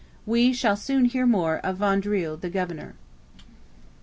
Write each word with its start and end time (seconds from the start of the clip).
We 0.25 0.51
shall 0.51 0.77
soon 0.77 1.05
hear 1.05 1.27
more 1.27 1.59
of 1.59 1.77
Vaudreuil 1.77 2.35
the 2.35 2.49
governor. 2.49 2.95